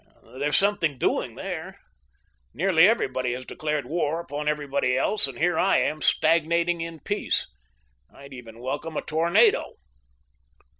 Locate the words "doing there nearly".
0.97-2.87